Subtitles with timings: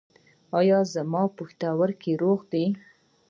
[0.59, 2.65] ایا زما پښتورګي روغ دي؟